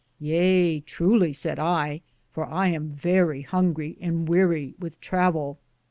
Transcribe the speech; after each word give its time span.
Yeae, 0.19 0.79
truly! 0.83 1.31
said 1.31 1.59
I; 1.59 2.01
for 2.31 2.47
I 2.47 2.69
am 2.69 2.89
verrie 2.89 3.43
hungrie 3.43 3.97
and 4.01 4.27
wearrie 4.27 4.73
with 4.79 4.99
travell. 4.99 5.59